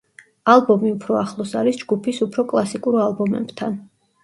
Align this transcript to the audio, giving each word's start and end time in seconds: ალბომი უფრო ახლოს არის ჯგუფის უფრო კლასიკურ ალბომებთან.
ალბომი 0.53 0.93
უფრო 0.93 1.17
ახლოს 1.19 1.53
არის 1.61 1.79
ჯგუფის 1.83 2.23
უფრო 2.29 2.47
კლასიკურ 2.55 3.01
ალბომებთან. 3.05 3.81